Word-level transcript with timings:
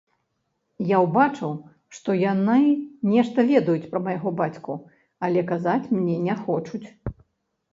Я 0.91 1.01
ўбачыў, 1.01 1.51
што 1.97 2.15
яны 2.21 2.63
нешта 3.11 3.45
ведаюць 3.51 3.89
пра 3.91 3.99
майго 4.09 4.29
бацьку, 4.41 4.73
але 5.29 5.45
казаць 5.53 5.91
мне 5.99 6.15
не 6.31 6.35
хочуць. 6.43 6.85